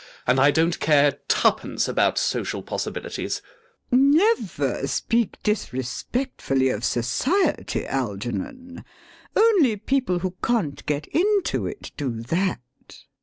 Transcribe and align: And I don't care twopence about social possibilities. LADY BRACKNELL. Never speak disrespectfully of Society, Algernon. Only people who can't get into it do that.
And 0.25 0.39
I 0.39 0.49
don't 0.49 0.79
care 0.79 1.19
twopence 1.27 1.87
about 1.87 2.17
social 2.17 2.63
possibilities. 2.63 3.43
LADY 3.91 3.91
BRACKNELL. 3.91 4.09
Never 4.47 4.87
speak 4.87 5.37
disrespectfully 5.43 6.69
of 6.69 6.83
Society, 6.83 7.85
Algernon. 7.85 8.83
Only 9.35 9.75
people 9.77 10.17
who 10.17 10.33
can't 10.43 10.83
get 10.87 11.05
into 11.09 11.67
it 11.67 11.91
do 11.97 12.19
that. 12.19 12.59